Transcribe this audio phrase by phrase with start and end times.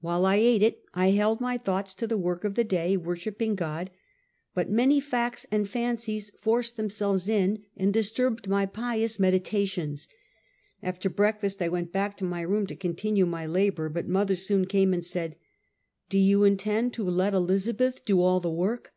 [0.00, 3.56] While I ate it, I held my thoughts to the work of the day, worshiping
[3.56, 3.90] God;
[4.54, 10.06] but many facts and fancies forced themselves in and disturbed my pious meditations.
[10.80, 14.66] After breakfast, I went back to my room to continue my labor; but mother soon
[14.66, 15.34] came and said:
[16.08, 18.94] "Do you intend to let Elizabeth do all the work?"